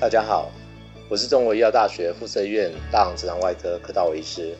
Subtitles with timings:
[0.00, 0.50] 大家好，
[1.10, 4.56] 我是中国医药大学附设医院大肠直肠外科柯道伟医师。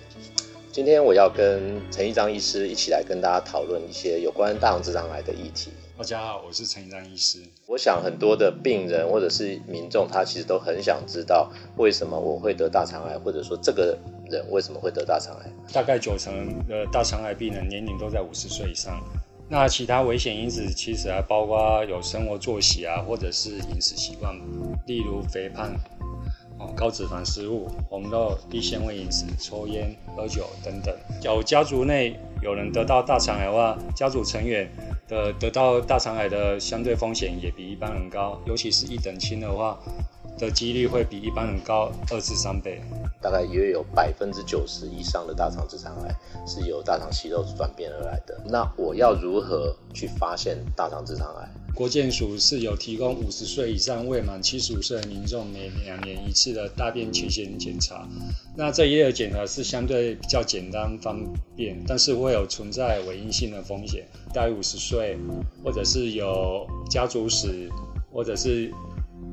[0.71, 5.71] 今天我要跟陈一章医师一起来跟大家讨论一些有关大肠直肠癌的议题。
[5.96, 7.39] 大家好，我是陈一章医师。
[7.66, 13.96] 我想很多的病人或者是民众，他其实都很想知道为什么我会得大肠癌，或者说这个
[14.30, 15.50] 人为什么会得大肠癌。
[15.72, 19.02] 大概九成的大肠癌病人年龄都在五十岁以上。
[19.48, 24.33] 那其他危险因子其实还包括有生活作息啊，或者是饮食习惯，
[24.87, 25.73] 例如肥胖、
[26.59, 30.95] 哦高脂肪食物、红肉、低纤维饮食、抽烟、喝酒等等。
[31.23, 34.71] 有家族内有人得到大肠癌的话，家族成员
[35.09, 39.79] 的得到大肠癌的相对风险也比一般人高，尤其是一等亲的话。
[40.38, 42.80] 的几率会比一般人高二至三倍，
[43.23, 46.15] 大概约有百分之九十以上的大肠直肠癌
[46.47, 48.41] 是由大肠息肉转变而来的。
[48.46, 51.48] 那我要如何去发现大肠直肠癌？
[51.74, 58.07] 国健署是有提供五十岁以上未满七十五岁的民众每两年一次的大便潜血检查。
[58.57, 64.04] 那这一类的检查是相对比较简单方便，但是会有存在伪阴性的风险。
[64.34, 65.16] 大于五十岁，
[65.65, 67.69] 或者是有家族史，
[68.12, 68.72] 或者是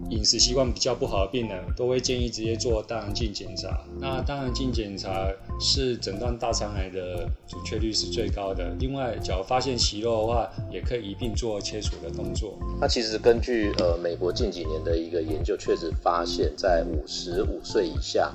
[0.09, 3.83] 饮食习惯比较不好的病人，都会建议直接做大肠镜检查。
[4.00, 8.73] 那大肠镜检查是诊断大肠癌的准确率是最高的。
[8.80, 12.58] 另外，假如发现息肉的话，也可以一并做切除的动作。
[12.80, 18.33] 那其实根据呃美国近几年的一个研究，确实发现，在五十五岁以下，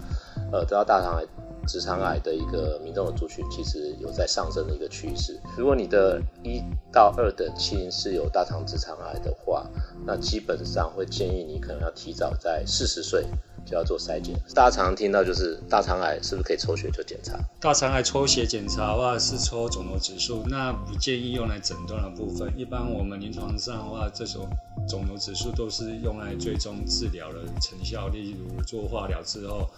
[0.52, 1.24] 呃得到大肠癌。
[1.66, 5.40] 直肠癌的一个民众的族群，其实有在上升的一个趋势。
[5.56, 9.66] 如果你的一到二等亲是有大肠直肠癌的话，
[10.04, 13.26] 那基本上会建议你可能要提早在四十岁
[13.64, 14.34] 就要做筛检。
[14.54, 17.38] 大家常常听到就是大肠癌是不是可以抽血就检查？
[17.60, 22.52] 大肠癌抽血检查的话是抽肿瘤指数，那不建议用来诊断的部分。
[22.56, 24.48] 一般我们临床上的话，这种
[24.88, 29.70] 肿瘤指数都是用来追踪治疗的成效，例如做化疗之后。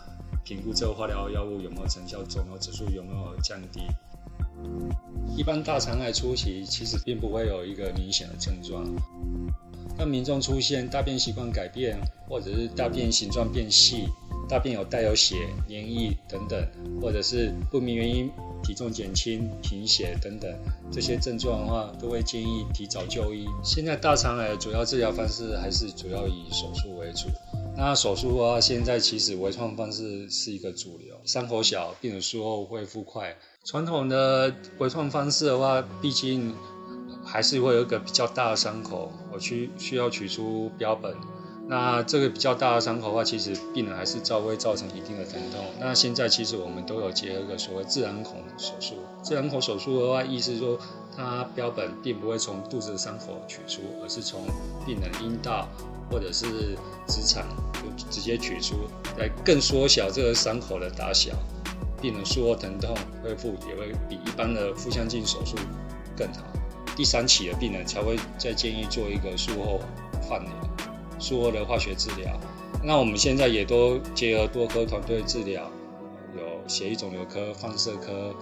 [0.44, 3.80] 评估这个化疗药物有没有成效，肿瘤指数有没有降低。
[5.36, 8.84] 一般大肠癌初期其实并不会有一个明显的症状。
[9.96, 11.98] 当民众出现大便习惯改变，
[12.28, 14.08] 或者是大便形状变细、
[14.48, 15.36] 大便有带有血、
[15.68, 16.66] 黏液等等，
[17.00, 18.30] 或者是不明原因
[18.62, 20.52] 体重减轻、贫血等等
[20.90, 23.46] 这些症状的话，都会建议提早就医。
[23.62, 27.28] 现在大肠癌的主要治疗方式还是主要以手术为主。
[27.76, 33.36] 那手术的话，现在其实微创方式是一个主流，伤口小，病人术后恢复快。
[33.64, 36.54] 传统的微创方式的话，毕竟
[37.24, 41.16] 还是会有一个比较大的伤口，我去需要取出标本。
[41.66, 45.64] 那这个比较大的伤口的话，其实病人还是照会造成一定的疼痛。
[45.80, 48.94] 那现在其实我们都有结合一个所谓自然孔手术。
[49.22, 50.78] 自然孔手术的话，意思说
[51.16, 54.42] 它标本并不会从肚子的伤口取出，而是从
[54.86, 55.68] 病人阴道。
[56.10, 56.76] 或者是
[57.08, 57.42] 直肠
[57.72, 58.74] 就直接取出，
[59.16, 61.32] 来更缩小这个伤口的大小，
[62.00, 65.56] 病人术后疼痛恢复也会比一般的腹腔镜手术
[66.14, 66.44] 更好。
[66.94, 69.80] 第三期的病人才会再建议做一个术后
[70.28, 70.52] 放疗，
[71.24, 72.38] 术后的化学治疗。
[72.82, 75.70] 那我们现在也都结合多科团队治疗，
[76.36, 78.34] 有血液肿瘤科、放射科、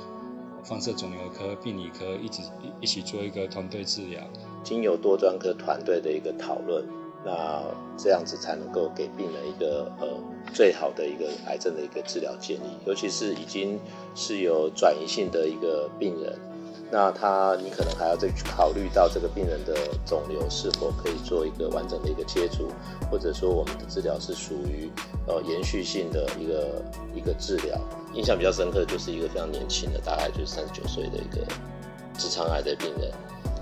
[0.64, 2.42] 放射肿瘤科、病理科，一直
[2.80, 4.20] 一起做一个团队治疗，
[4.64, 6.84] 经由多专科团队的一个讨论。
[7.24, 7.62] 那
[7.96, 10.08] 这样子才能够给病人一个呃
[10.52, 13.78] 最好的一个癌症的一个治疗建议，尤其是已经
[14.12, 16.36] 是有转移性的一个病人，
[16.92, 22.68] 那他你可能还要再去考虑到这个病人的肿瘤是否可以做一个完整的一个切除，
[23.10, 24.90] 或者说我们的治疗是属于
[25.26, 26.84] 呃延续性的一个
[27.16, 27.80] 一个治疗。
[28.12, 31.40] 印象比较深刻的就是一个非常年轻的，大概就是三十九岁的一个
[32.18, 33.10] 直肠癌的病人。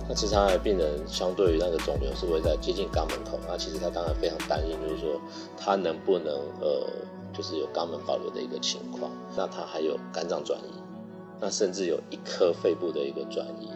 [0.08, 5.20] 那直肠癌病人相对于那个肿瘤是会在接近肛门口，那其实他当然非常担心，就是说
[5.56, 6.84] 他能不能呃，
[7.32, 9.08] 就是有肛门保留的一个情况。
[9.36, 10.79] 那他还有肝脏转移，
[11.40, 13.68] 那甚至有一颗肺部的一个转移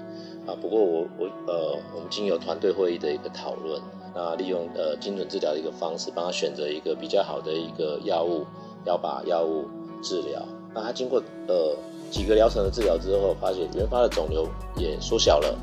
[0.47, 0.55] 啊。
[0.61, 3.81] 不过我我呃，我们经由团队会议的一个讨论，
[4.15, 8.45] 那利用呃精准治疗的一个方式，帮他选择一个比较好的一个药物，
[8.85, 9.65] 要把药物
[10.03, 10.41] 治疗。
[10.75, 11.77] 那他经过呃
[12.11, 14.47] 几个疗程的治疗之后，发现原发的肿瘤
[14.77, 15.59] 也缩小了。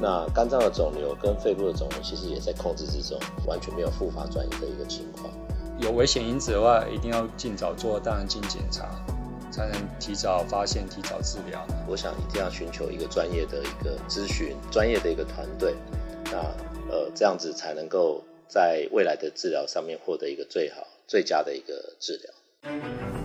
[0.00, 5.28] 那肝脏的肿瘤跟肺部的肿瘤其实也在控制之中，完全没有复发转移的一个情况。
[5.78, 8.88] 有危险因子的话，一定要尽早做大肠镜检查，
[9.52, 11.64] 才能提早发现、提早治疗。
[11.86, 15.74] 我想一定要寻求一个专业的一个咨询、专业的一个团队，
[16.24, 16.38] 那
[16.90, 23.21] 呃这样子才能够在未来的治疗上面获得一个最好、最佳的一个治疗。